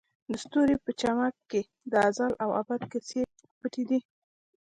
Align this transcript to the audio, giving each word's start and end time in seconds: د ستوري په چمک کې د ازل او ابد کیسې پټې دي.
د 0.31 0.33
ستوري 0.43 0.75
په 0.83 0.91
چمک 1.01 1.33
کې 1.49 1.61
د 1.91 1.93
ازل 2.07 2.31
او 2.43 2.49
ابد 2.61 2.81
کیسې 2.91 3.21
پټې 3.59 3.83
دي. 3.89 3.99